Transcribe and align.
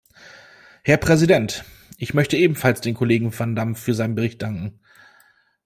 Herr 0.83 0.97
Präsident! 0.97 1.63
Ich 1.99 2.15
möchte 2.15 2.35
ebenfalls 2.35 2.81
dem 2.81 2.95
Kollegen 2.95 3.37
van 3.37 3.55
Dam 3.55 3.75
für 3.75 3.93
seinen 3.93 4.15
Bericht 4.15 4.41
danken. 4.41 4.79